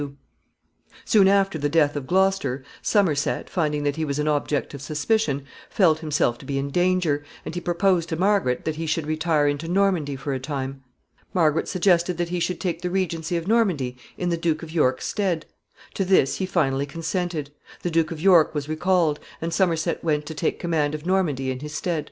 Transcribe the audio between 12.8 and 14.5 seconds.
the regency of Normandy in the